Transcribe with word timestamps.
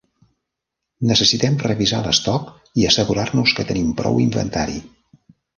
Necessitem 1.11 1.59
revisar 1.67 2.01
l'estoc, 2.07 2.49
i 2.85 2.89
assegurar-nos 2.93 3.55
que 3.59 3.69
tenim 3.73 3.95
prou 4.01 4.21
inventari 4.29 4.83